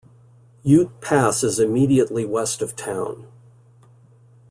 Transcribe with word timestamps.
Ute 0.63 0.91
Pass 0.99 1.43
is 1.43 1.59
immediately 1.59 2.25
west 2.25 2.63
of 2.63 2.75
town. 2.75 3.27